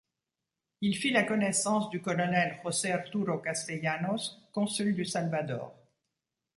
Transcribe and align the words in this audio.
Il 0.81 0.93
y 0.93 0.95
fit 0.95 1.11
la 1.11 1.21
connaissance 1.21 1.91
du 1.91 2.01
colonel 2.01 2.57
José 2.63 2.91
Arturo 2.91 3.37
Castellanos, 3.37 4.41
consul 4.51 4.95
du 4.95 5.05
Salvador. 5.05 5.75